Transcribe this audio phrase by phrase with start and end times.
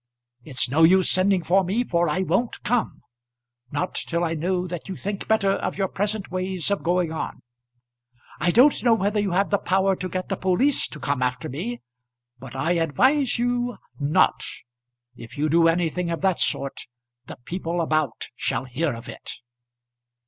[0.43, 3.03] It's no use sending for me, for I won't come;
[3.71, 7.43] not till I know that you think better of your present ways of going on.
[8.39, 11.49] I don't know whether you have the power to get the police to come after
[11.49, 11.81] me,
[12.39, 14.43] but I advise you not.
[15.15, 16.87] If you do anything of that sort
[17.27, 19.29] the people about shall hear of it.